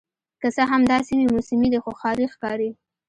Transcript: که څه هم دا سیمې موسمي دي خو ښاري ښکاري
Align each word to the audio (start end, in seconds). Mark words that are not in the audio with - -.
که 0.41 0.47
څه 0.55 0.63
هم 0.71 0.81
دا 0.91 0.97
سیمې 1.07 1.25
موسمي 1.33 1.67
دي 1.73 1.79
خو 1.83 1.91
ښاري 1.99 2.25
ښکاري 2.33 2.69